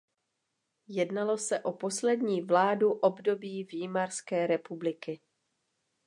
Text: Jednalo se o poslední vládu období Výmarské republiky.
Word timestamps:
Jednalo 0.87 1.37
se 1.37 1.59
o 1.59 1.71
poslední 1.73 2.41
vládu 2.41 2.91
období 2.91 3.63
Výmarské 3.63 4.47
republiky. 4.47 5.21